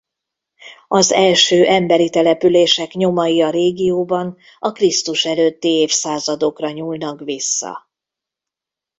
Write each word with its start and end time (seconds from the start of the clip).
Az 0.87 1.11
első 1.11 1.65
emberi 1.65 2.09
települések 2.09 2.93
nyomai 2.93 3.41
a 3.41 3.49
régióban 3.49 4.37
a 4.59 4.71
Krisztus 4.71 5.25
előtti 5.25 5.69
évszázadokra 5.69 6.69
nyúlnak 6.71 7.19
vissza. 7.19 7.89